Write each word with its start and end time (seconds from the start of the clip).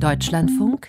Deutschlandfunk 0.00 0.88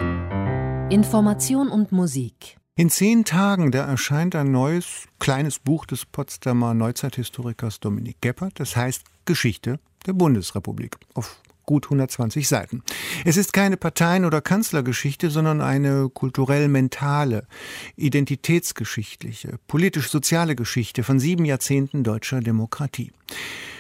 Information 0.90 1.70
und 1.70 1.92
Musik 1.92 2.58
in 2.78 2.90
zehn 2.90 3.24
Tagen, 3.24 3.71
da 3.71 3.86
erscheint 3.86 4.36
ein 4.36 4.52
neues, 4.52 5.08
kleines 5.20 5.60
Buch 5.60 5.86
des 5.86 6.06
Potsdamer 6.06 6.73
Neuzeithistorikers 6.73 7.79
Dominik 7.79 8.18
Geppert. 8.20 8.60
Das 8.60 8.76
heißt 8.76 9.04
Geschichte 9.23 9.79
der 10.05 10.12
Bundesrepublik. 10.12 10.97
Auf 11.13 11.42
gut 11.66 11.86
120 11.86 12.47
Seiten. 12.47 12.84
Es 13.23 13.38
ist 13.38 13.54
keine 13.54 13.78
Parteien- 13.78 14.26
oder 14.26 14.42
Kanzlergeschichte, 14.42 15.30
sondern 15.30 15.62
eine 15.62 16.09
kulturell-mentale, 16.09 17.48
identitätsgeschichtliche, 17.96 19.57
politisch-soziale 19.68 20.55
Geschichte 20.55 21.04
von 21.04 21.20
sieben 21.20 21.46
Jahrzehnten 21.46 22.04
deutscher 22.04 22.39
Demokratie. 22.39 23.12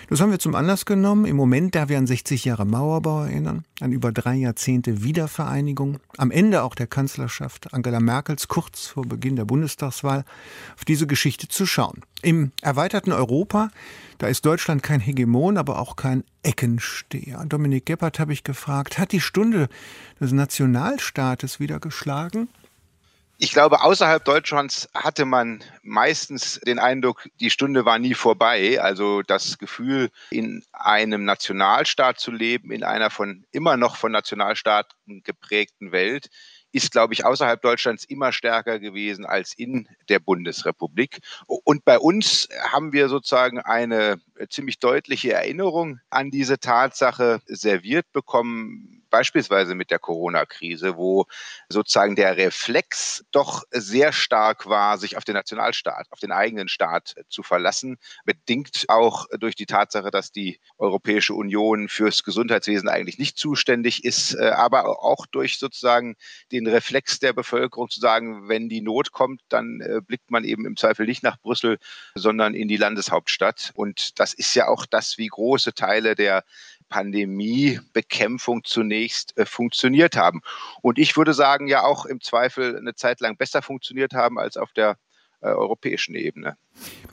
Das 0.07 0.21
haben 0.21 0.29
wir 0.29 0.37
zum 0.37 0.53
Anlass 0.53 0.85
genommen, 0.85 1.25
im 1.25 1.35
Moment, 1.35 1.73
da 1.73 1.89
wir 1.89 1.97
an 1.97 2.05
60 2.05 2.45
Jahre 2.45 2.65
Mauerbau 2.65 3.23
erinnern, 3.23 3.65
an 3.79 3.91
über 3.91 4.11
drei 4.11 4.35
Jahrzehnte 4.35 5.03
Wiedervereinigung, 5.03 5.97
am 6.17 6.29
Ende 6.29 6.61
auch 6.61 6.75
der 6.75 6.85
Kanzlerschaft 6.85 7.73
Angela 7.73 7.99
Merkels 7.99 8.47
kurz 8.47 8.87
vor 8.87 9.03
Beginn 9.05 9.35
der 9.35 9.45
Bundestagswahl, 9.45 10.23
auf 10.75 10.85
diese 10.85 11.07
Geschichte 11.07 11.47
zu 11.47 11.65
schauen. 11.65 12.01
Im 12.21 12.51
erweiterten 12.61 13.11
Europa, 13.11 13.69
da 14.19 14.27
ist 14.27 14.45
Deutschland 14.45 14.83
kein 14.83 14.99
Hegemon, 14.99 15.57
aber 15.57 15.79
auch 15.79 15.95
kein 15.95 16.23
Eckensteher. 16.43 17.43
Dominik 17.45 17.87
Gebhardt 17.87 18.19
habe 18.19 18.33
ich 18.33 18.43
gefragt, 18.43 18.99
hat 18.99 19.11
die 19.11 19.21
Stunde 19.21 19.69
des 20.19 20.31
Nationalstaates 20.31 21.59
wieder 21.59 21.79
geschlagen? 21.79 22.47
Ich 23.37 23.51
glaube, 23.51 23.81
außerhalb 23.81 24.23
Deutschlands 24.23 24.87
hatte 24.93 25.25
man 25.25 25.61
meistens 25.83 26.59
den 26.61 26.79
Eindruck, 26.79 27.27
die 27.41 27.49
Stunde 27.49 27.83
war 27.83 27.99
nie 27.99 28.13
vorbei. 28.13 28.79
Also 28.81 29.23
das 29.23 29.57
Gefühl, 29.57 30.09
in 30.29 30.63
einem 30.71 31.25
Nationalstaat 31.25 32.17
zu 32.17 32.31
leben, 32.31 32.71
in 32.71 32.83
einer 32.83 33.09
von 33.09 33.45
immer 33.51 33.75
noch 33.75 33.97
von 33.97 34.13
Nationalstaaten 34.13 35.21
geprägten 35.23 35.91
Welt, 35.91 36.29
ist, 36.71 36.91
glaube 36.91 37.13
ich, 37.13 37.25
außerhalb 37.25 37.61
Deutschlands 37.61 38.03
immer 38.03 38.33
stärker 38.33 38.79
gewesen 38.79 39.25
als 39.25 39.53
in 39.53 39.87
der 40.09 40.19
Bundesrepublik. 40.19 41.19
Und 41.47 41.85
bei 41.85 41.97
uns 41.97 42.49
haben 42.69 42.91
wir 42.91 43.07
sozusagen 43.07 43.59
eine 43.59 44.19
ziemlich 44.49 44.79
deutliche 44.79 45.33
Erinnerung 45.33 45.99
an 46.09 46.31
diese 46.31 46.59
Tatsache 46.59 47.41
serviert 47.45 48.11
bekommen, 48.11 49.05
beispielsweise 49.15 49.75
mit 49.75 49.91
der 49.91 49.99
Corona-Krise, 49.99 50.97
wo 50.97 51.25
sozusagen 51.69 52.17
der 52.17 52.35
Reflex 52.35 53.23
doch 53.31 53.63
sehr 53.71 54.11
stark 54.11 54.67
war, 54.67 54.97
sich 54.97 55.15
auf 55.15 55.23
den 55.23 55.35
Nationalstaat, 55.35 56.07
auf 56.09 56.19
den 56.19 56.33
eigenen 56.33 56.67
Staat 56.67 57.15
zu 57.29 57.41
verlassen, 57.41 57.97
bedingt 58.25 58.85
auch 58.89 59.25
durch 59.39 59.55
die 59.55 59.67
Tatsache, 59.67 60.11
dass 60.11 60.33
die 60.33 60.59
Europäische 60.77 61.33
Union 61.33 61.87
fürs 61.87 62.23
Gesundheitswesen 62.23 62.89
eigentlich 62.89 63.17
nicht 63.17 63.37
zuständig 63.37 64.03
ist, 64.03 64.33
äh, 64.33 64.49
aber 64.49 65.01
auch 65.01 65.25
durch 65.27 65.59
sozusagen 65.59 66.17
den 66.51 66.67
Reflex 66.67 67.19
der 67.19 67.31
Bevölkerung 67.31 67.89
zu 67.89 68.01
sagen, 68.01 68.49
wenn 68.49 68.67
die 68.67 68.81
Not 68.81 69.13
kommt, 69.13 69.41
dann 69.47 69.79
äh, 69.79 70.01
blickt 70.01 70.29
man 70.29 70.43
eben 70.43 70.65
im 70.65 70.75
Zweifel 70.75 71.05
nicht 71.05 71.23
nach 71.23 71.39
Brüssel, 71.39 71.77
sondern 72.15 72.53
in 72.53 72.67
die 72.67 72.75
Landeshauptstadt. 72.77 73.71
Und 73.75 74.19
das 74.19 74.24
ist 74.33 74.55
ja 74.55 74.67
auch 74.67 74.85
das, 74.85 75.17
wie 75.17 75.27
große 75.27 75.73
Teile 75.73 76.15
der 76.15 76.43
Pandemiebekämpfung 76.89 78.63
zunächst 78.63 79.37
äh, 79.37 79.45
funktioniert 79.45 80.15
haben. 80.15 80.41
Und 80.81 80.99
ich 80.99 81.17
würde 81.17 81.33
sagen, 81.33 81.67
ja 81.67 81.83
auch 81.83 82.05
im 82.05 82.21
Zweifel 82.21 82.77
eine 82.77 82.95
Zeit 82.95 83.21
lang 83.21 83.37
besser 83.37 83.61
funktioniert 83.61 84.13
haben 84.13 84.37
als 84.39 84.57
auf 84.57 84.71
der 84.73 84.97
äh, 85.41 85.49
europäischen 85.49 86.15
Ebene. 86.15 86.57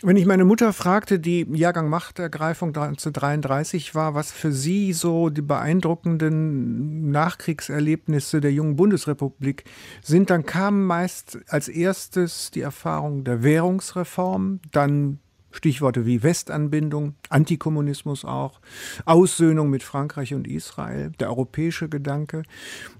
Wenn 0.00 0.16
ich 0.16 0.26
meine 0.26 0.44
Mutter 0.44 0.72
fragte, 0.72 1.20
die 1.20 1.46
Jahrgang 1.52 1.88
Machtergreifung 1.88 2.68
1933 2.70 3.94
war, 3.94 4.14
was 4.14 4.32
für 4.32 4.52
sie 4.52 4.92
so 4.92 5.28
die 5.28 5.42
beeindruckenden 5.42 7.10
Nachkriegserlebnisse 7.10 8.40
der 8.40 8.52
jungen 8.52 8.76
Bundesrepublik 8.76 9.64
sind, 10.02 10.30
dann 10.30 10.44
kam 10.44 10.86
meist 10.86 11.38
als 11.48 11.68
erstes 11.68 12.50
die 12.50 12.62
Erfahrung 12.62 13.24
der 13.24 13.42
Währungsreform, 13.42 14.60
dann 14.72 15.20
Stichworte 15.52 16.06
wie 16.06 16.22
Westanbindung, 16.22 17.14
Antikommunismus 17.28 18.24
auch, 18.24 18.60
Aussöhnung 19.04 19.70
mit 19.70 19.82
Frankreich 19.82 20.34
und 20.34 20.48
Israel, 20.48 21.12
der 21.20 21.28
europäische 21.28 21.88
Gedanke, 21.88 22.42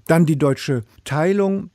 dann 0.07 0.25
die 0.25 0.37
deutsche 0.37 0.83
Teilung, 1.03 1.69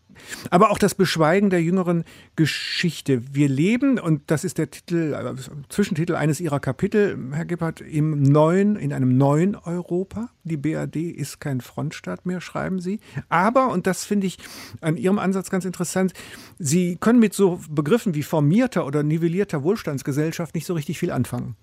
aber 0.50 0.70
auch 0.70 0.78
das 0.78 0.94
Beschweigen 0.94 1.50
der 1.50 1.62
jüngeren 1.62 2.04
Geschichte. 2.36 3.22
Wir 3.34 3.48
leben, 3.48 3.98
und 3.98 4.22
das 4.30 4.44
ist 4.44 4.58
der 4.58 4.70
Titel, 4.70 5.14
äh, 5.14 5.34
Zwischentitel 5.68 6.14
eines 6.14 6.40
Ihrer 6.40 6.60
Kapitel, 6.60 7.18
Herr 7.32 7.44
Gebhardt, 7.44 7.80
im 7.80 8.22
neuen, 8.22 8.76
in 8.76 8.92
einem 8.92 9.16
neuen 9.16 9.56
Europa. 9.56 10.30
Die 10.44 10.56
BRD 10.56 11.10
ist 11.10 11.40
kein 11.40 11.60
Frontstaat 11.60 12.26
mehr, 12.26 12.40
schreiben 12.40 12.80
Sie. 12.80 13.00
Aber, 13.28 13.68
und 13.68 13.86
das 13.86 14.04
finde 14.04 14.26
ich 14.26 14.38
an 14.80 14.96
Ihrem 14.96 15.18
Ansatz 15.18 15.50
ganz 15.50 15.64
interessant, 15.64 16.12
Sie 16.58 16.96
können 16.96 17.18
mit 17.18 17.34
so 17.34 17.60
Begriffen 17.70 18.14
wie 18.14 18.22
formierter 18.22 18.86
oder 18.86 19.02
nivellierter 19.02 19.62
Wohlstandsgesellschaft 19.62 20.54
nicht 20.54 20.66
so 20.66 20.74
richtig 20.74 20.98
viel 20.98 21.10
anfangen 21.10 21.56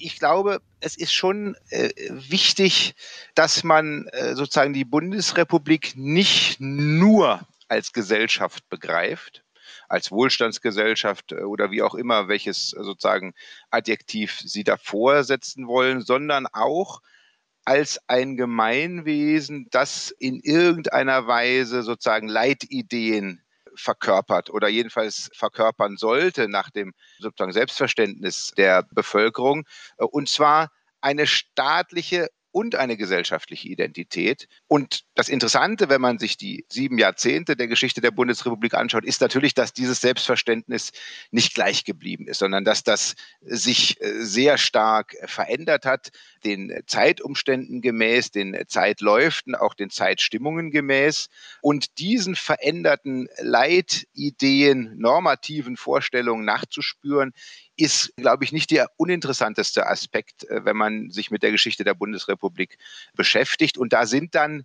ich 0.00 0.18
glaube, 0.18 0.60
es 0.80 0.96
ist 0.96 1.12
schon 1.12 1.56
äh, 1.70 1.90
wichtig, 2.10 2.94
dass 3.34 3.64
man 3.64 4.06
äh, 4.08 4.34
sozusagen 4.34 4.72
die 4.72 4.84
Bundesrepublik 4.84 5.94
nicht 5.96 6.60
nur 6.60 7.46
als 7.68 7.92
Gesellschaft 7.92 8.68
begreift, 8.68 9.44
als 9.88 10.10
Wohlstandsgesellschaft 10.10 11.32
äh, 11.32 11.42
oder 11.42 11.70
wie 11.70 11.82
auch 11.82 11.94
immer, 11.94 12.28
welches 12.28 12.70
sozusagen 12.70 13.34
Adjektiv 13.70 14.40
Sie 14.40 14.64
davor 14.64 15.24
setzen 15.24 15.66
wollen, 15.66 16.02
sondern 16.02 16.46
auch 16.46 17.00
als 17.64 18.00
ein 18.08 18.36
Gemeinwesen, 18.36 19.66
das 19.70 20.10
in 20.10 20.40
irgendeiner 20.40 21.26
Weise 21.26 21.82
sozusagen 21.82 22.28
Leitideen 22.28 23.42
verkörpert 23.78 24.50
oder 24.50 24.68
jedenfalls 24.68 25.30
verkörpern 25.34 25.96
sollte 25.96 26.48
nach 26.48 26.70
dem 26.70 26.92
sozusagen 27.18 27.52
Selbstverständnis 27.52 28.52
der 28.56 28.84
Bevölkerung. 28.90 29.64
Und 29.96 30.28
zwar 30.28 30.70
eine 31.00 31.26
staatliche 31.26 32.28
und 32.50 32.74
eine 32.74 32.96
gesellschaftliche 32.96 33.68
Identität. 33.68 34.48
Und 34.66 35.04
das 35.14 35.28
Interessante, 35.28 35.88
wenn 35.88 36.00
man 36.00 36.18
sich 36.18 36.36
die 36.36 36.64
sieben 36.68 36.98
Jahrzehnte 36.98 37.56
der 37.56 37.68
Geschichte 37.68 38.00
der 38.00 38.10
Bundesrepublik 38.10 38.74
anschaut, 38.74 39.04
ist 39.04 39.20
natürlich, 39.20 39.54
dass 39.54 39.72
dieses 39.72 40.00
Selbstverständnis 40.00 40.92
nicht 41.30 41.54
gleich 41.54 41.84
geblieben 41.84 42.26
ist, 42.26 42.38
sondern 42.38 42.64
dass 42.64 42.82
das 42.82 43.14
sich 43.40 44.00
äh, 44.00 44.24
sehr 44.24 44.58
stark 44.58 45.16
verändert 45.26 45.84
hat, 45.84 46.10
den 46.44 46.82
Zeitumständen 46.86 47.80
gemäß, 47.80 48.30
den 48.30 48.56
Zeitläuften, 48.66 49.54
auch 49.54 49.74
den 49.74 49.90
Zeitstimmungen 49.90 50.70
gemäß. 50.70 51.28
Und 51.60 51.98
diesen 51.98 52.34
veränderten 52.34 53.28
Leitideen, 53.38 54.96
normativen 54.98 55.76
Vorstellungen 55.76 56.44
nachzuspüren, 56.44 57.32
ist, 57.78 58.12
glaube 58.16 58.44
ich, 58.44 58.52
nicht 58.52 58.70
der 58.70 58.90
uninteressanteste 58.96 59.86
Aspekt, 59.86 60.44
äh, 60.44 60.64
wenn 60.64 60.76
man 60.76 61.10
sich 61.10 61.30
mit 61.30 61.42
der 61.42 61.52
Geschichte 61.52 61.84
der 61.84 61.94
Bundesrepublik 61.94 62.76
beschäftigt. 63.14 63.78
Und 63.78 63.92
da 63.92 64.04
sind 64.04 64.34
dann 64.34 64.64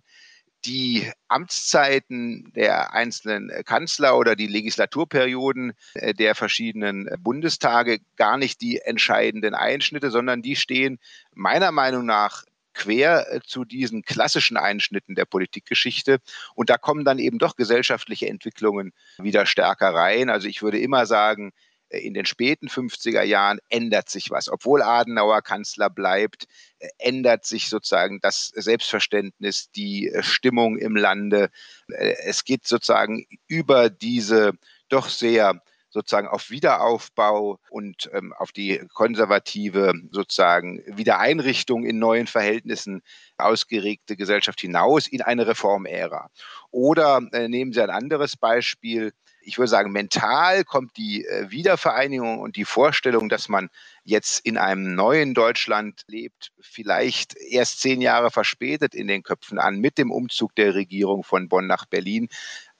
die 0.64 1.10
Amtszeiten 1.28 2.50
der 2.54 2.94
einzelnen 2.94 3.50
Kanzler 3.64 4.16
oder 4.16 4.34
die 4.34 4.46
Legislaturperioden 4.46 5.74
äh, 5.94 6.14
der 6.14 6.34
verschiedenen 6.34 7.08
Bundestage 7.20 8.00
gar 8.16 8.36
nicht 8.36 8.60
die 8.60 8.80
entscheidenden 8.80 9.54
Einschnitte, 9.54 10.10
sondern 10.10 10.42
die 10.42 10.56
stehen 10.56 10.98
meiner 11.34 11.70
Meinung 11.70 12.06
nach 12.06 12.44
quer 12.72 13.32
äh, 13.32 13.40
zu 13.46 13.64
diesen 13.64 14.02
klassischen 14.02 14.56
Einschnitten 14.56 15.14
der 15.14 15.26
Politikgeschichte. 15.26 16.18
Und 16.54 16.68
da 16.70 16.78
kommen 16.78 17.04
dann 17.04 17.18
eben 17.18 17.38
doch 17.38 17.54
gesellschaftliche 17.54 18.28
Entwicklungen 18.28 18.92
wieder 19.18 19.46
stärker 19.46 19.94
rein. 19.94 20.30
Also 20.30 20.48
ich 20.48 20.62
würde 20.62 20.80
immer 20.80 21.06
sagen, 21.06 21.52
in 21.90 22.14
den 22.14 22.26
späten 22.26 22.68
50er 22.68 23.22
Jahren 23.22 23.60
ändert 23.68 24.08
sich 24.08 24.30
was. 24.30 24.48
Obwohl 24.48 24.82
Adenauer 24.82 25.42
Kanzler 25.42 25.90
bleibt, 25.90 26.46
äh, 26.78 26.88
ändert 26.98 27.44
sich 27.44 27.68
sozusagen 27.68 28.20
das 28.20 28.48
Selbstverständnis, 28.54 29.70
die 29.70 30.08
äh, 30.08 30.22
Stimmung 30.22 30.78
im 30.78 30.96
Lande. 30.96 31.50
Äh, 31.88 32.16
es 32.24 32.44
geht 32.44 32.66
sozusagen 32.66 33.26
über 33.48 33.90
diese 33.90 34.52
doch 34.88 35.08
sehr 35.08 35.60
sozusagen 35.94 36.26
auf 36.26 36.50
Wiederaufbau 36.50 37.60
und 37.70 38.10
ähm, 38.12 38.34
auf 38.36 38.50
die 38.50 38.84
konservative 38.92 39.94
sozusagen 40.10 40.82
Wiedereinrichtung 40.86 41.84
in 41.84 42.00
neuen 42.00 42.26
Verhältnissen 42.26 43.00
ausgeregte 43.38 44.16
Gesellschaft 44.16 44.60
hinaus 44.60 45.06
in 45.06 45.22
eine 45.22 45.46
Reformära. 45.46 46.30
Oder 46.72 47.20
äh, 47.32 47.46
nehmen 47.46 47.72
Sie 47.72 47.80
ein 47.80 47.90
anderes 47.90 48.36
Beispiel, 48.36 49.12
ich 49.44 49.58
würde 49.58 49.68
sagen, 49.68 49.92
mental 49.92 50.64
kommt 50.64 50.96
die 50.96 51.24
äh, 51.24 51.50
Wiedervereinigung 51.50 52.40
und 52.40 52.56
die 52.56 52.64
Vorstellung, 52.64 53.28
dass 53.28 53.48
man 53.48 53.68
jetzt 54.02 54.44
in 54.44 54.56
einem 54.56 54.94
neuen 54.94 55.34
Deutschland 55.34 56.02
lebt, 56.06 56.52
vielleicht 56.60 57.36
erst 57.36 57.80
zehn 57.80 58.00
Jahre 58.00 58.30
verspätet 58.30 58.94
in 58.94 59.06
den 59.06 59.22
Köpfen 59.22 59.58
an 59.58 59.78
mit 59.78 59.98
dem 59.98 60.10
Umzug 60.10 60.54
der 60.54 60.74
Regierung 60.74 61.24
von 61.24 61.48
Bonn 61.48 61.66
nach 61.66 61.86
Berlin. 61.86 62.28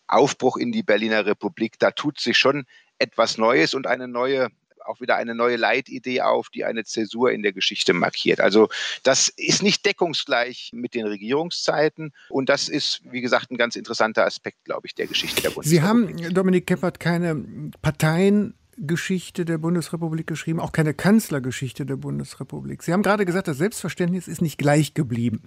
Aufbruch 0.07 0.57
in 0.57 0.73
die 0.73 0.83
Berliner 0.83 1.25
Republik, 1.25 1.79
da 1.79 1.91
tut 1.91 2.21
sich 2.21 2.37
schon 2.37 2.67
etwas 2.99 3.39
Neues 3.39 3.75
und 3.75 3.87
eine 3.87 4.07
neue 4.07 4.49
auch 4.85 5.01
wieder 5.01 5.17
eine 5.17 5.35
neue 5.35 5.57
Leitidee 5.57 6.21
auf, 6.21 6.49
die 6.49 6.65
eine 6.65 6.85
Zäsur 6.85 7.33
in 7.33 7.43
der 7.43 7.53
Geschichte 7.53 7.93
markiert. 7.93 8.41
Also 8.41 8.69
das 9.03 9.29
ist 9.29 9.63
nicht 9.63 9.85
deckungsgleich 9.85 10.71
mit 10.73 10.95
den 10.95 11.07
Regierungszeiten 11.07 12.13
und 12.29 12.49
das 12.49 12.69
ist, 12.69 13.01
wie 13.11 13.21
gesagt, 13.21 13.51
ein 13.51 13.57
ganz 13.57 13.77
interessanter 13.77 14.25
Aspekt, 14.25 14.65
glaube 14.65 14.87
ich, 14.87 14.95
der 14.95 15.07
Geschichte 15.07 15.43
der 15.43 15.51
Bundesrepublik. 15.51 16.17
Sie 16.17 16.27
haben, 16.27 16.35
Dominik 16.35 16.67
Keppert, 16.67 17.01
keine 17.01 17.71
Parteien 17.83 18.55
Geschichte 18.79 19.45
der 19.45 19.59
Bundesrepublik 19.59 20.27
geschrieben, 20.27 20.61
auch 20.61 20.73
keine 20.73 20.95
Kanzlergeschichte 20.95 21.87
der 21.87 21.97
Bundesrepublik. 21.97 22.83
Sie 22.83 22.93
haben 22.93 23.03
gerade 23.03 23.25
gesagt, 23.25 23.49
das 23.49 23.59
Selbstverständnis 23.59 24.29
ist 24.29 24.43
nicht 24.43 24.59
gleich 24.59 24.95
geblieben. 24.95 25.43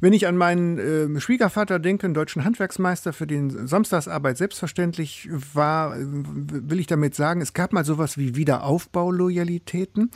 Wenn 0.00 0.12
ich 0.12 0.26
an 0.26 0.36
meinen 0.36 0.78
äh, 0.78 1.20
Schwiegervater 1.20 1.78
denke, 1.78 2.06
einen 2.06 2.14
deutschen 2.14 2.44
Handwerksmeister, 2.44 3.12
für 3.12 3.26
den 3.26 3.66
Samstagsarbeit 3.66 4.38
selbstverständlich 4.38 5.28
war, 5.54 5.96
will 5.98 6.80
ich 6.80 6.86
damit 6.86 7.14
sagen, 7.14 7.40
es 7.40 7.52
gab 7.52 7.72
mal 7.72 7.84
sowas 7.84 8.18
wie 8.18 8.34
Wiederaufbauloyalitäten. 8.36 10.10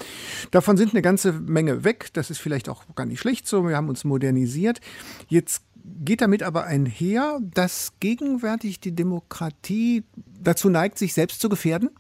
Davon 0.51 0.77
sind 0.77 0.93
eine 0.93 1.03
ganze 1.03 1.33
Menge 1.33 1.85
weg. 1.85 2.09
Das 2.13 2.31
ist 2.31 2.39
vielleicht 2.39 2.69
auch 2.69 2.85
gar 2.95 3.07
nicht 3.07 3.21
schlecht 3.21 3.47
so. 3.47 3.67
Wir 3.67 3.77
haben 3.77 3.89
uns 3.89 4.05
modernisiert. 4.05 4.81
Jetzt 5.29 5.63
geht 6.05 6.21
damit 6.21 6.43
aber 6.43 6.65
einher, 6.65 7.39
dass 7.43 7.93
gegenwärtig 8.01 8.81
die 8.81 8.95
Demokratie 8.95 10.05
dazu 10.41 10.69
neigt, 10.69 10.99
sich 10.99 11.15
selbst 11.15 11.41
zu 11.41 11.49
gefährden? 11.49 11.91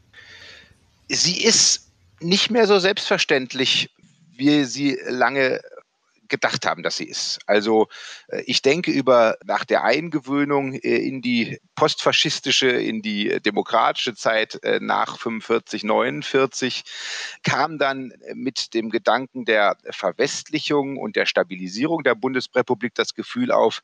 Sie 1.08 1.42
ist 1.42 1.90
nicht 2.20 2.50
mehr 2.50 2.66
so 2.66 2.78
selbstverständlich, 2.78 3.90
wie 4.36 4.64
sie 4.64 4.98
lange 5.06 5.60
gedacht 6.28 6.66
haben, 6.66 6.82
dass 6.82 6.96
sie 6.96 7.04
ist. 7.04 7.38
Also 7.46 7.88
äh, 8.28 8.42
ich 8.46 8.62
denke 8.62 8.90
über 8.90 9.36
nach 9.44 9.64
der 9.64 9.84
Eingewöhnung 9.84 10.74
äh, 10.74 10.96
in 10.96 11.22
die 11.22 11.60
postfaschistische, 11.74 12.68
in 12.68 13.02
die 13.02 13.40
demokratische 13.40 14.14
Zeit 14.14 14.62
äh, 14.62 14.80
nach 14.80 15.18
45, 15.18 15.84
49 15.84 16.84
kam 17.42 17.78
dann 17.78 18.12
mit 18.34 18.74
dem 18.74 18.90
Gedanken 18.90 19.44
der 19.44 19.76
Verwestlichung 19.90 20.96
und 20.96 21.16
der 21.16 21.26
Stabilisierung 21.26 22.02
der 22.02 22.14
Bundesrepublik 22.14 22.94
das 22.94 23.14
Gefühl 23.14 23.52
auf, 23.52 23.82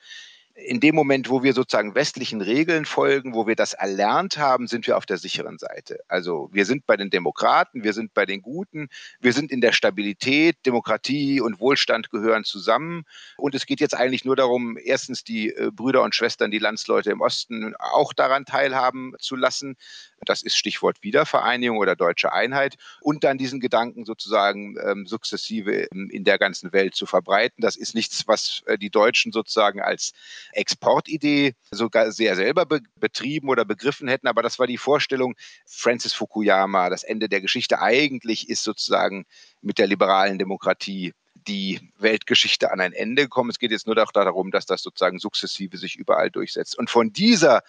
in 0.55 0.81
dem 0.81 0.95
Moment, 0.95 1.31
wo 1.31 1.43
wir 1.43 1.55
sozusagen 1.55 1.95
westlichen 1.95 2.41
Regeln 2.41 2.85
folgen, 2.85 3.35
wo 3.35 3.47
wir 3.47 3.57
das 3.57 3.73
erlernt 3.73 4.37
haben, 4.39 4.67
sind 4.67 4.87
wir 4.87 4.97
auf 4.97 5.07
der 5.07 5.17
sicheren 5.17 5.59
Seite. 5.59 6.01
Also 6.09 6.51
wir 6.53 6.67
sind 6.67 6.87
bei 6.87 6.97
den 6.97 7.11
Demokraten, 7.11 7.85
wir 7.85 7.93
sind 7.93 8.13
bei 8.15 8.27
den 8.27 8.43
Guten, 8.43 8.89
wir 9.21 9.33
sind 9.33 9.51
in 9.51 9.61
der 9.61 9.73
Stabilität, 9.73 10.57
Demokratie 10.67 11.41
und 11.41 11.61
Wohlstand 11.61 12.11
gehören 12.11 12.45
zusammen. 12.45 13.05
Und 13.37 13.55
es 13.55 13.67
geht 13.67 13.81
jetzt 13.81 13.95
eigentlich 13.95 14.25
nur 14.25 14.37
darum, 14.37 14.77
erstens 14.83 15.25
die 15.25 15.51
äh, 15.51 15.71
Brüder 15.73 16.03
und 16.03 16.15
Schwestern, 16.15 16.51
die 16.51 16.59
Landsleute 16.59 17.11
im 17.11 17.21
Osten 17.21 17.75
auch 17.79 18.13
daran 18.13 18.45
teilhaben 18.45 19.15
zu 19.19 19.37
lassen. 19.37 19.77
Das 20.25 20.43
ist 20.43 20.57
Stichwort 20.57 21.03
Wiedervereinigung 21.03 21.79
oder 21.79 21.97
deutsche 21.97 22.33
Einheit. 22.33 22.77
Und 23.01 23.25
dann 23.25 23.39
diesen 23.39 23.61
Gedanken 23.61 24.05
sozusagen 24.05 24.77
ähm, 24.85 25.07
sukzessive 25.07 25.89
in 25.93 26.25
der 26.25 26.39
ganzen 26.39 26.73
Welt 26.73 26.95
zu 26.95 27.07
verbreiten. 27.07 27.63
Das 27.63 27.77
ist 27.77 27.95
nichts, 27.95 28.29
was 28.29 28.63
äh, 28.67 28.79
die 28.79 28.91
Deutschen 28.91 29.33
sozusagen 29.33 29.81
als 29.81 30.13
Exportidee 30.53 31.55
sogar 31.71 32.13
sehr 32.13 32.37
selber 32.37 32.67
be 32.67 32.81
betrieben 32.97 33.49
oder 33.49 33.65
begriffen 33.65 34.09
hätten. 34.09 34.27
Aber 34.27 34.43
das 34.43 34.59
war 34.59 34.67
die 34.67 34.79
Vorstellung 34.79 35.35
Francis 35.67 36.13
Fukuyama. 36.13 36.91
Das 36.91 37.03
Ende 37.03 37.29
der 37.29 37.41
Geschichte 37.41 37.81
eigentlich 37.81 38.49
ist 38.49 38.65
sozusagen 38.65 39.25
mit 39.61 39.79
der 39.79 39.87
liberalen 39.87 40.39
Demokratie 40.39 41.13
die 41.47 41.93
Weltgeschichte 41.99 42.71
an 42.71 42.81
ein 42.81 42.93
Ende 42.93 43.23
gekommen. 43.23 43.51
Es 43.51 43.59
geht 43.59 43.71
jetzt 43.71 43.87
nur 43.87 43.95
darum, 43.95 44.51
dass 44.51 44.67
das 44.67 44.83
sozusagen 44.83 45.19
sukzessive 45.19 45.77
sich 45.77 45.97
überall 45.97 46.31
durchsetzt. 46.31 46.79
Und 46.79 46.91
von 46.91 47.13
dieser 47.13 47.63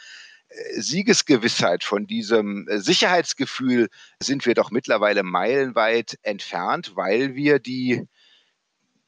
äh, 0.50 0.82
Siegesgewissheit, 0.82 1.84
von 1.84 2.06
diesem 2.06 2.68
äh, 2.68 2.80
Sicherheitsgefühl 2.80 3.90
sind 4.22 4.46
wir 4.46 4.54
doch 4.54 4.72
mittlerweile 4.72 5.24
meilenweit 5.24 6.18
entfernt, 6.22 6.96
weil 6.96 7.36
wir 7.36 7.60
die 7.60 8.08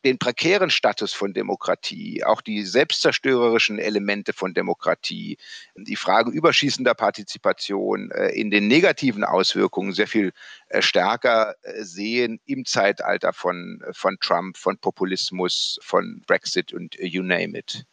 den 0.06 0.19
prekären 0.19 0.69
Status 0.69 1.13
von 1.13 1.34
Demokratie, 1.34 2.24
auch 2.24 2.42
die 2.42 2.63
selbstzerstörerischen 2.63 3.80
Elemente 3.80 4.34
von 4.34 4.54
Demokratie, 4.54 5.38
die 5.75 5.96
Frage 5.96 6.31
überschießender 6.31 6.94
Partizipation 6.94 8.12
äh, 8.12 8.30
in 8.30 8.52
den 8.52 8.68
negativen 8.68 9.24
Auswirkungen 9.24 9.94
sehr 9.94 10.07
viel 10.07 10.31
stärker 10.80 11.56
sehen 11.80 12.40
im 12.46 12.66
Zeitalter 12.66 13.34
von, 13.34 13.81
von 13.92 14.18
Trump, 14.22 14.57
von 14.57 14.78
Populismus, 14.78 15.80
von 15.81 16.22
Brexit 16.28 16.74
und 16.74 16.96
you 17.00 17.24
name 17.24 17.57
it. 17.57 17.86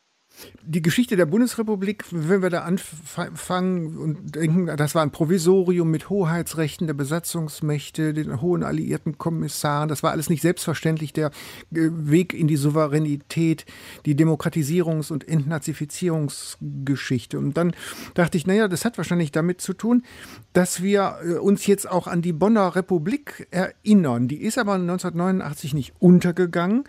Die 0.65 0.83
Geschichte 0.83 1.17
der 1.17 1.27
Bundesrepublik, 1.27 2.05
wenn 2.11 2.43
wir 2.43 2.51
da 2.51 2.61
anfangen 2.61 3.97
und 3.97 4.37
denken, 4.37 4.67
das 4.77 4.95
war 4.95 5.03
ein 5.03 5.11
Provisorium 5.11 5.91
mit 5.91 6.09
Hoheitsrechten 6.09 6.87
der 6.87 6.95
Besatzungsmächte, 6.95 8.15
den 8.15 8.41
hohen 8.41 8.63
alliierten 8.63 9.19
Kommissaren, 9.19 9.89
das 9.89 10.03
war 10.03 10.13
alles 10.13 10.31
nicht 10.31 10.43
selbstverständlich. 10.43 11.13
Der 11.13 11.33
äh, 11.73 11.89
Weg 11.91 12.35
in 12.35 12.47
die 12.47 12.57
Souveränität, 12.57 13.67
die 14.07 14.15
Demokratisierungs- 14.15 15.13
und 15.13 15.27
Entnazifizierungsgeschichte. 15.27 17.39
Und 17.39 17.57
dann 17.57 17.75
dachte 18.15 18.39
ich, 18.39 18.47
naja, 18.47 18.69
das 18.69 18.85
hat 18.85 18.99
wahrscheinlich 18.99 19.33
damit 19.33 19.61
zu 19.61 19.73
tun, 19.73 20.05
dass 20.53 20.83
wir 20.83 21.17
äh, 21.25 21.35
uns 21.35 21.67
jetzt 21.67 21.91
auch 21.91 22.07
an 22.07 22.23
die 22.23 22.33
Bonner 22.33 22.77
Republik 22.77 23.49
erinnern. 23.51 24.29
Die 24.29 24.43
ist 24.43 24.59
aber 24.59 24.75
1989 24.75 25.75
nicht 25.75 25.95
untergegangen, 25.99 26.85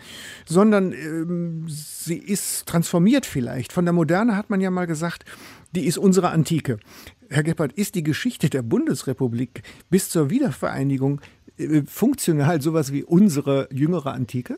sondern 0.46 0.94
ähm, 0.94 1.66
sie 1.68 2.18
ist 2.18 2.68
transformiert 2.68 3.26
vielleicht. 3.26 3.43
Von 3.72 3.86
der 3.86 3.94
Moderne 3.94 4.36
hat 4.36 4.50
man 4.50 4.62
ja 4.62 4.72
mal 4.72 4.88
gesagt, 4.88 5.26
die 5.72 5.86
ist 5.86 5.98
unsere 5.98 6.30
Antike. 6.30 6.80
Herr 7.30 7.44
Gebhardt, 7.44 7.74
ist 7.74 7.96
die 7.96 8.04
Geschichte 8.04 8.50
der 8.50 8.62
Bundesrepublik 8.62 9.64
bis 9.90 10.10
zur 10.10 10.30
Wiedervereinigung 10.30 11.22
äh, 11.58 11.82
funktional 11.86 12.62
sowas 12.62 12.92
wie 12.92 13.04
unsere 13.04 13.68
jüngere 13.72 14.14
Antike? 14.14 14.58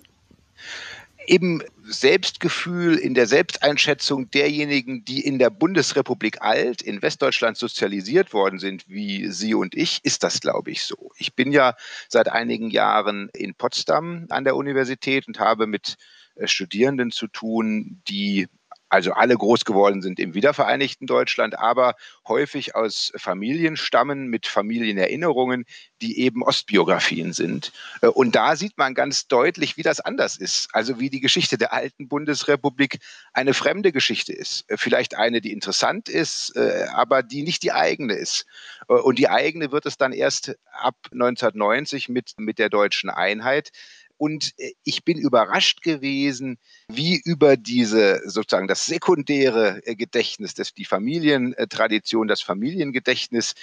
Im 1.28 1.64
Selbstgefühl, 1.84 2.96
in 2.96 3.16
der 3.16 3.26
Selbsteinschätzung 3.26 4.30
derjenigen, 4.30 5.06
die 5.06 5.26
in 5.26 5.40
der 5.40 5.50
Bundesrepublik 5.50 6.42
alt, 6.42 6.82
in 6.82 7.02
Westdeutschland 7.02 7.58
sozialisiert 7.58 8.34
worden 8.34 8.60
sind, 8.60 8.88
wie 8.88 9.30
Sie 9.32 9.56
und 9.56 9.74
ich, 9.76 10.02
ist 10.04 10.24
das, 10.24 10.40
glaube 10.40 10.72
ich, 10.72 10.84
so. 10.84 11.12
Ich 11.18 11.34
bin 11.34 11.52
ja 11.52 11.76
seit 12.10 12.30
einigen 12.30 12.70
Jahren 12.70 13.30
in 13.34 13.56
Potsdam 13.56 14.28
an 14.30 14.44
der 14.44 14.56
Universität 14.56 15.28
und 15.28 15.40
habe 15.40 15.66
mit 15.66 15.96
äh, 16.36 16.48
Studierenden 16.48 17.12
zu 17.12 17.28
tun, 17.28 18.02
die 18.08 18.48
also 18.96 19.12
alle 19.12 19.36
groß 19.36 19.66
geworden 19.66 20.02
sind 20.02 20.20
im 20.20 20.34
wiedervereinigten 20.34 21.06
Deutschland, 21.06 21.60
aber 21.60 21.96
häufig 22.26 22.76
aus 22.76 23.12
Familien 23.18 23.76
stammen 23.76 24.28
mit 24.28 24.48
Familienerinnerungen, 24.48 25.66
die 26.02 26.20
eben 26.20 26.44
Ostbiografien 26.44 27.34
sind. 27.34 27.74
Äh, 28.02 28.08
und 28.08 28.36
da 28.36 28.56
sieht 28.56 28.78
man 28.78 28.94
ganz 28.94 29.28
deutlich, 29.28 29.76
wie 29.76 29.84
das 29.84 30.00
anders 30.00 30.38
ist. 30.38 30.70
Also 30.72 30.98
wie 30.98 31.10
die 31.10 31.20
Geschichte 31.20 31.58
der 31.58 31.74
alten 31.74 32.08
Bundesrepublik 32.08 33.00
eine 33.34 33.54
fremde 33.54 33.92
Geschichte 33.92 34.32
ist. 34.32 34.64
Äh, 34.70 34.78
vielleicht 34.78 35.16
eine, 35.16 35.42
die 35.42 35.52
interessant 35.52 36.08
ist, 36.08 36.54
aber 36.94 37.22
die 37.22 37.44
nicht 37.44 37.64
die 37.64 37.72
eigene 37.72 38.14
ist. 38.14 38.46
Und 38.88 39.20
die 39.20 39.30
eigene 39.30 39.72
wird 39.72 39.86
es 39.86 39.98
dann 39.98 40.14
erst 40.14 40.56
ab 40.72 40.96
1990 41.12 42.10
mit, 42.10 42.34
mit 42.38 42.60
der 42.60 42.70
deutschen 42.70 43.10
Einheit. 43.10 43.72
Und 44.18 44.54
äh, 44.58 44.74
ich 44.84 45.04
bin 45.04 45.18
überrascht 45.18 45.82
gewesen, 45.82 46.58
wie 46.88 47.22
über 47.24 47.58
diese 47.58 48.22
sozusagen 48.26 48.68
das 48.68 48.86
sekundäre 48.86 49.82
äh, 49.86 49.96
Gedächtnis, 49.96 50.54
das 50.54 50.74
die 50.74 50.86
Familientradition, 50.86 52.28
das 52.28 52.42
Familiengedächtnis, 52.42 53.56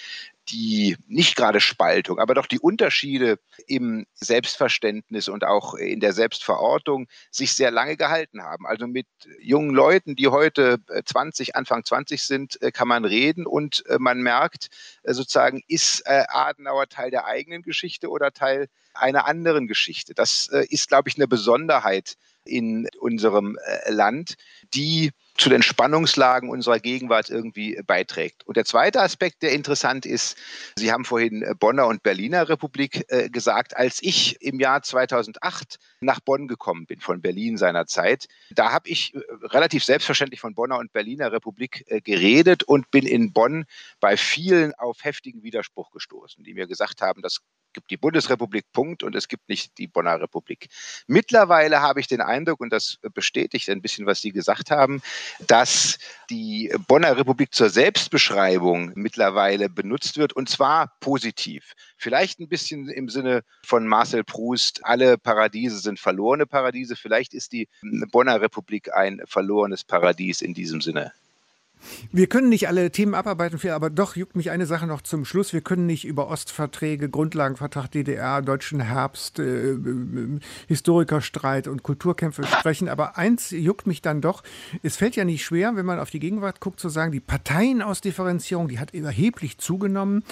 die 0.49 0.96
nicht 1.06 1.37
gerade 1.37 1.61
Spaltung, 1.61 2.18
aber 2.18 2.34
doch 2.34 2.46
die 2.46 2.58
Unterschiede 2.58 3.38
im 3.66 4.06
Selbstverständnis 4.14 5.28
und 5.28 5.44
auch 5.44 5.75
in 5.75 6.00
der 6.00 6.12
Selbstverortung 6.12 7.06
sich 7.30 7.52
sehr 7.52 7.70
lange 7.70 7.96
gehalten 7.96 8.42
haben. 8.42 8.66
Also 8.66 8.87
mit 8.87 9.06
jungen 9.40 9.70
Leuten, 9.75 10.16
die 10.16 10.28
heute 10.28 10.78
20, 11.04 11.49
äh, 11.49 11.52
Anfang 11.54 11.84
20 11.84 12.22
sind, 12.22 12.58
kann 12.72 12.88
man 12.88 13.04
reden 13.04 13.46
und 13.46 13.84
man 13.99 14.20
merkt 14.20 14.68
sozusagen, 15.04 15.62
ist 15.68 16.02
Adenauer 16.06 16.88
Teil 16.88 17.11
der 17.11 17.26
eigenen 17.26 17.62
Geschichte 17.62 18.08
oder 18.08 18.32
Teil 18.32 18.68
einer 18.94 19.26
anderen 19.26 19.66
Geschichte. 19.66 20.14
Das 20.14 20.49
äh, 20.52 20.66
ist, 20.68 20.88
glaube 20.88 21.08
ich, 21.08 21.16
eine 21.16 21.28
Besonderheit 21.28 22.16
in 22.44 22.88
unserem 22.99 23.58
äh, 23.64 23.90
Land, 23.90 24.34
die 24.75 25.12
zu 25.36 25.48
den 25.48 25.62
Spannungslagen 25.62 26.50
unserer 26.50 26.78
Gegenwart 26.78 27.30
irgendwie 27.30 27.80
beiträgt. 27.86 28.46
Und 28.46 28.56
der 28.56 28.64
zweite 28.64 29.00
Aspekt, 29.00 29.42
der 29.42 29.52
interessant 29.52 30.04
ist, 30.04 30.36
Sie 30.76 30.92
haben 30.92 31.04
vorhin 31.04 31.42
äh, 31.42 31.54
Bonner 31.58 31.86
und 31.86 32.02
Berliner 32.02 32.48
Republik 32.48 33.04
äh, 33.08 33.28
gesagt, 33.30 33.76
als 33.76 34.02
ich 34.02 34.40
im 34.42 34.60
Jahr 34.60 34.82
2008 34.82 35.78
nach 36.00 36.20
Bonn 36.20 36.48
gekommen 36.48 36.86
bin, 36.86 37.00
von 37.00 37.22
Berlin 37.22 37.56
seinerzeit, 37.56 38.26
da 38.50 38.72
habe 38.72 38.88
ich 38.88 39.14
äh, 39.14 39.20
relativ 39.42 39.84
selbstverständlich 39.84 40.40
von 40.40 40.54
Bonner 40.54 40.78
und 40.78 40.92
Berliner 40.92 41.32
Republik 41.32 41.84
äh, 41.86 42.00
geredet 42.00 42.62
und 42.64 42.90
bin 42.90 43.06
in 43.06 43.32
Bonn 43.32 43.64
bei 44.00 44.16
vielen 44.16 44.74
auf 44.74 44.98
heftigen 45.02 45.42
Widerspruch 45.42 45.90
gestoßen, 45.90 46.44
die 46.44 46.54
mir 46.54 46.66
gesagt 46.66 47.00
haben, 47.00 47.22
das 47.22 47.40
gibt 47.72 47.90
die 47.90 47.96
Bundesrepublik, 47.96 48.64
Punkt, 48.72 49.02
und 49.02 49.14
es 49.14 49.28
gibt 49.28 49.48
nicht 49.48 49.78
die 49.78 49.86
Bonner 49.86 50.20
Republik. 50.20 50.68
Mittlerweile 51.06 51.80
habe 51.80 52.00
ich 52.00 52.06
den 52.06 52.20
Eindruck, 52.20 52.60
und 52.60 52.72
das 52.72 52.98
bestätigt 53.14 53.68
ein 53.70 53.82
bisschen, 53.82 54.06
was 54.06 54.20
Sie 54.20 54.32
gesagt 54.32 54.70
haben, 54.70 55.02
dass 55.46 55.98
die 56.30 56.72
Bonner 56.88 57.16
Republik 57.16 57.54
zur 57.54 57.70
Selbstbeschreibung 57.70 58.92
mittlerweile 58.94 59.68
benutzt 59.68 60.16
wird, 60.18 60.32
und 60.32 60.48
zwar 60.48 60.92
positiv. 61.00 61.74
Vielleicht 61.96 62.40
ein 62.40 62.48
bisschen 62.48 62.88
im 62.88 63.08
Sinne 63.08 63.42
von 63.64 63.86
Marcel 63.86 64.24
Proust, 64.24 64.80
alle 64.84 65.18
Paradiese 65.18 65.78
sind 65.78 66.00
verlorene 66.00 66.46
Paradiese. 66.46 66.96
Vielleicht 66.96 67.34
ist 67.34 67.52
die 67.52 67.68
Bonner 68.10 68.40
Republik 68.40 68.92
ein 68.92 69.22
verlorenes 69.26 69.84
Paradies 69.84 70.42
in 70.42 70.54
diesem 70.54 70.80
Sinne. 70.80 71.12
Wir 72.10 72.26
können 72.26 72.48
nicht 72.48 72.68
alle 72.68 72.90
Themen 72.90 73.14
abarbeiten, 73.14 73.58
aber 73.70 73.90
doch 73.90 74.16
juckt 74.16 74.36
mich 74.36 74.50
eine 74.50 74.66
Sache 74.66 74.86
noch 74.86 75.02
zum 75.02 75.24
Schluss. 75.24 75.52
Wir 75.52 75.60
können 75.60 75.86
nicht 75.86 76.04
über 76.04 76.28
Ostverträge, 76.28 77.08
Grundlagenvertrag 77.08 77.90
DDR, 77.90 78.42
Deutschen 78.42 78.80
Herbst, 78.80 79.38
äh, 79.38 79.72
äh, 79.72 80.38
Historikerstreit 80.68 81.68
und 81.68 81.82
Kulturkämpfe 81.82 82.44
sprechen. 82.46 82.88
Aber 82.88 83.16
eins 83.18 83.50
juckt 83.50 83.86
mich 83.86 84.02
dann 84.02 84.20
doch. 84.20 84.42
Es 84.82 84.96
fällt 84.96 85.16
ja 85.16 85.24
nicht 85.24 85.44
schwer, 85.44 85.76
wenn 85.76 85.86
man 85.86 85.98
auf 85.98 86.10
die 86.10 86.20
Gegenwart 86.20 86.60
guckt, 86.60 86.80
zu 86.80 86.88
sagen, 86.88 87.12
die 87.12 87.20
Parteienausdifferenzierung, 87.20 88.68
die 88.68 88.78
hat 88.78 88.94
erheblich 88.94 89.58
zugenommen. 89.58 90.24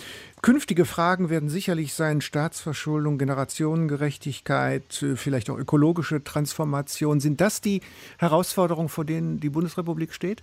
Künftige 0.43 0.85
Fragen 0.85 1.29
werden 1.29 1.49
sicherlich 1.49 1.95
sein 1.95 2.21
Staatsverschuldung, 2.21 3.19
Generationengerechtigkeit, 3.19 5.03
äh, 5.03 5.17
vielleicht 5.17 5.51
auch 5.51 5.59
ökologische 5.59 6.25
Transformation. 6.25 7.21
Sind 7.21 7.41
das 7.41 7.61
die 7.61 7.83
Herausforderungen, 8.19 8.89
vor 8.89 9.05
denen 9.05 9.41
die 9.41 9.51
Bundesrepublik 9.51 10.15
steht? 10.15 10.43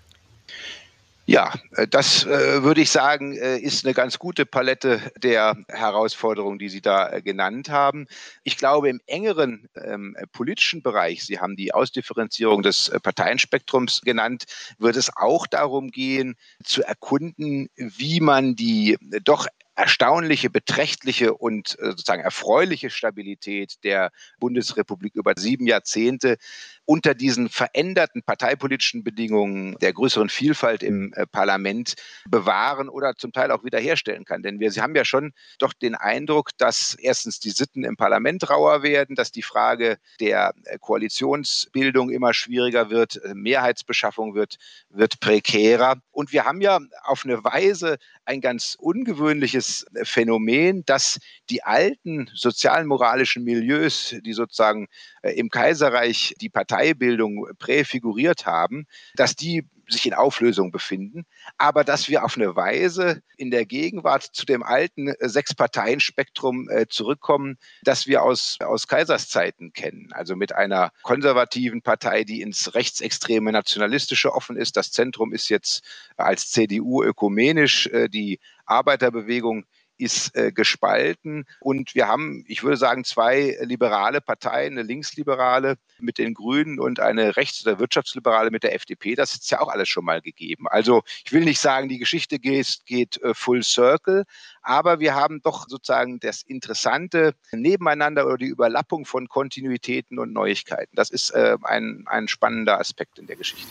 Ja, 1.29 1.53
äh, 1.72 1.89
das 1.89 2.25
äh, 2.25 2.63
würde 2.63 2.79
ich 2.79 2.89
sagen, 2.89 3.36
äh, 3.36 3.57
ist 3.57 3.84
eine 3.86 3.93
ganz 3.93 4.17
gute 4.17 4.46
Palette 4.46 5.01
der 5.22 5.57
Herausforderungen, 5.67 6.57
die 6.57 6.69
Sie 6.69 6.79
da 6.79 7.19
genannt 7.19 7.67
haben. 7.69 8.07
Ich 8.43 8.55
glaube, 8.55 8.88
im 8.88 9.01
engeren 9.07 9.67
ähm, 9.75 10.15
politischen 10.31 10.81
Bereich, 10.81 11.25
Sie 11.25 11.38
haben 11.38 11.57
die 11.57 11.74
Ausdifferenzierung 11.74 12.62
des 12.62 12.89
Parteienspektrums 13.03 14.01
genannt, 14.03 14.46
wird 14.79 14.96
es 14.96 15.12
auch 15.17 15.48
darum 15.48 15.91
gehen, 15.91 16.38
zu 16.63 16.81
erkunden, 16.81 17.67
wie 17.75 18.22
man 18.22 18.55
die 18.55 18.98
doch 19.25 19.48
erstaunliche, 19.77 20.50
beträchtliche 20.50 21.36
und 21.36 21.77
sozusagen 21.79 22.24
erfreuliche 22.24 22.89
Stabilität 22.89 23.84
der 23.84 24.12
Bundesrepublik 24.39 25.15
über 25.15 25.34
sieben 25.38 25.67
Jahrzehnte 25.67 26.38
unter 26.86 27.13
diesen 27.13 27.50
veränderten 27.50 28.24
parteipolitischen 28.24 29.03
Bedingungen 29.03 29.77
der 29.79 29.91
größeren 29.93 30.29
Vielfalt 30.29 30.84
im 30.84 31.13
äh, 31.13 31.27
Parlament 31.27 31.96
bewahren 32.29 32.88
oder 32.88 33.15
zum 33.15 33.34
Teil 33.34 33.51
auch 33.51 33.65
wiederherstellen 33.65 34.24
kann. 34.24 34.41
Denn 34.41 34.60
wir 34.60 34.72
haben 34.77 34.96
ja 34.96 35.03
schon 35.03 35.34
doch 35.60 35.74
den 35.74 35.96
Eindruck, 35.96 36.51
dass 36.57 36.96
erstens 36.96 37.39
die 37.39 37.50
Sitten 37.50 37.84
im 37.84 37.98
Parlament 37.98 38.50
rauer 38.50 38.84
werden, 38.84 39.15
dass 39.15 39.34
die 39.34 39.41
Frage 39.41 39.98
der 40.22 40.53
äh, 40.63 40.79
Koalitionsbildung 40.79 42.10
immer 42.10 42.34
schwieriger 42.34 42.89
wird, 42.89 43.22
äh, 43.24 43.36
Mehrheitsbeschaffung 43.36 44.34
wird, 44.34 44.55
wird 44.89 45.19
prekärer. 45.19 45.98
Und 46.12 46.31
wir 46.31 46.46
haben 46.46 46.62
ja 46.62 46.79
auf 47.03 47.25
eine 47.25 47.43
Weise 47.43 47.98
ein 48.24 48.39
ganz 48.39 48.77
ungewöhnliches 48.79 49.66
Phänomen, 50.03 50.83
dass 50.86 51.19
die 51.50 51.63
alten 51.63 52.29
sozialmoralischen 52.33 53.43
Milieus, 53.43 54.15
die 54.25 54.33
sozusagen 54.33 54.88
im 55.21 55.50
Kaiserreich 55.50 56.36
die 56.39 56.50
Partei 56.50 56.77
Parteibildung 56.77 57.47
präfiguriert 57.59 58.45
haben, 58.45 58.86
dass 59.15 59.36
die 59.36 59.65
sich 59.88 60.06
in 60.06 60.13
Auflösung 60.13 60.72
befinden, 60.72 61.25
aber 61.58 61.84
dass 61.84 62.10
wir 62.10 62.24
auf 62.24 62.36
eine 62.36 62.56
Weise 62.56 63.22
in 63.38 63.51
der 63.51 63.65
Gegenwart 63.65 64.24
zu 64.24 64.46
dem 64.46 64.63
alten 64.63 65.08
äh, 65.08 65.29
Sechs-Parteien-Spektrum 65.29 66.70
äh, 66.70 66.88
zurückkommen, 66.88 67.58
das 67.84 68.08
wir 68.08 68.24
aus, 68.24 68.58
aus 68.62 68.88
Kaiserszeiten 68.88 69.74
kennen. 69.74 70.10
Also 70.12 70.36
mit 70.36 70.53
einer 70.53 70.91
konservativen 71.03 71.82
Partei, 71.82 72.24
die 72.24 72.41
ins 72.41 72.74
rechtsextreme 72.74 73.51
Nationalistische 73.51 74.34
offen 74.34 74.58
ist. 74.58 74.77
Das 74.77 74.91
Zentrum 74.91 75.34
ist 75.34 75.50
jetzt 75.50 75.84
als 76.17 76.51
CDU 76.51 77.03
ökumenisch. 77.03 77.88
Äh, 77.88 78.10
die 78.10 78.39
Arbeiterbewegung 78.65 79.65
ist 79.97 80.35
äh, 80.35 80.51
gespalten. 80.51 81.45
Und 81.59 81.95
wir 81.95 82.07
haben, 82.07 82.43
ich 82.47 82.63
würde 82.63 82.77
sagen, 82.77 83.03
zwei 83.03 83.57
liberale 83.61 84.21
Parteien, 84.21 84.73
eine 84.73 84.83
linksliberale 84.83 85.77
mit 85.99 86.17
den 86.17 86.33
Grünen 86.33 86.79
und 86.79 86.99
eine 86.99 87.35
rechts- 87.35 87.65
oder 87.65 87.79
wirtschaftsliberale 87.79 88.51
mit 88.51 88.63
der 88.63 88.73
FDP. 88.75 89.15
Das 89.15 89.33
ist 89.33 89.49
ja 89.51 89.59
auch 89.59 89.69
alles 89.69 89.89
schon 89.89 90.05
mal 90.05 90.21
gegeben. 90.21 90.67
Also 90.67 91.03
ich 91.25 91.33
will 91.33 91.43
nicht 91.43 91.59
sagen, 91.59 91.89
die 91.89 91.97
Geschichte 91.97 92.39
geht, 92.39 92.81
geht 92.85 93.21
äh, 93.21 93.33
full 93.33 93.63
circle, 93.63 94.25
aber 94.67 95.00
wir 95.00 95.15
haben 95.15 95.41
doch 95.41 95.67
sozusagen 95.69 96.19
das 96.19 96.41
interessante 96.41 97.33
Nebeneinander 97.53 98.25
oder 98.25 98.38
die 98.38 98.47
Überlappung 98.47 99.05
von 99.05 99.29
Kontinuitäten 99.29 100.19
und 100.19 100.33
Neuigkeiten. 100.33 100.93
Das 100.95 101.09
ist 101.09 101.29
äh, 101.31 101.57
ein, 101.63 102.03
ein 102.07 102.27
spannender 102.27 102.79
Aspekt 102.79 103.17
in 103.17 103.27
der 103.27 103.38
Geschichte. 103.38 103.67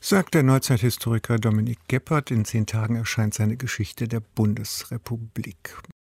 Sagt 0.00 0.34
der 0.34 0.42
Neuzeithistoriker 0.42 1.38
Dominik 1.38 1.78
Geppert. 1.86 2.32
In 2.32 2.44
zehn 2.44 2.66
Tagen 2.66 2.96
erscheint 2.96 3.34
seine 3.34 3.56
Geschichte 3.56 4.08
der 4.08 4.20
Bundesrepublik. 4.20 5.76